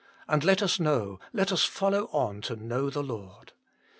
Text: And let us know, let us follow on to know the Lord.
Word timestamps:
And 0.27 0.43
let 0.43 0.63
us 0.63 0.79
know, 0.79 1.19
let 1.31 1.51
us 1.51 1.63
follow 1.63 2.05
on 2.05 2.41
to 2.49 2.55
know 2.55 2.89
the 2.89 3.03
Lord. 3.03 3.53